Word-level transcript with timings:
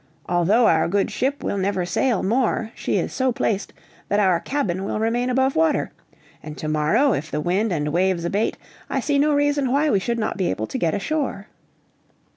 Although 0.27 0.65
our 0.65 0.87
good 0.87 1.11
ship 1.11 1.43
will 1.43 1.59
never 1.59 1.85
sail 1.85 2.23
more, 2.23 2.71
she 2.73 2.97
is 2.97 3.13
so 3.13 3.31
placed 3.31 3.71
that 4.09 4.19
our 4.19 4.39
cabin 4.39 4.83
will 4.83 4.99
remain 4.99 5.29
above 5.29 5.55
water, 5.55 5.91
and 6.41 6.57
to 6.57 6.67
morrow, 6.67 7.13
if 7.13 7.29
the 7.29 7.39
wind 7.39 7.71
and 7.71 7.89
waves 7.89 8.25
abate, 8.25 8.57
I 8.89 8.99
see 8.99 9.19
no 9.19 9.31
reason 9.31 9.71
why 9.71 9.91
we 9.91 9.99
should 9.99 10.17
not 10.17 10.37
be 10.37 10.49
able 10.49 10.65
to 10.65 10.79
get 10.79 10.95
ashore." 10.95 11.49